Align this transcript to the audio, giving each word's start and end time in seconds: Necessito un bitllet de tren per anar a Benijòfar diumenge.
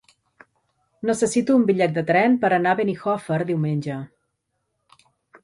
Necessito 1.09 1.57
un 1.59 1.65
bitllet 1.67 1.93
de 1.99 2.03
tren 2.07 2.39
per 2.47 2.51
anar 2.57 2.73
a 2.73 2.79
Benijòfar 2.81 3.39
diumenge. 3.53 4.01